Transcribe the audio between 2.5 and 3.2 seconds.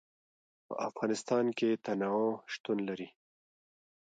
شتون لري.